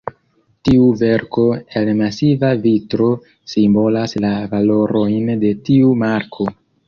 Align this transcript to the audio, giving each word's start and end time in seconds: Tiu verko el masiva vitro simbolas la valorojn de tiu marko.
Tiu 0.67 0.85
verko 1.01 1.43
el 1.81 1.91
masiva 1.99 2.49
vitro 2.63 3.11
simbolas 3.53 4.17
la 4.25 4.33
valorojn 4.57 5.31
de 5.47 5.55
tiu 5.69 5.93
marko. 6.05 6.49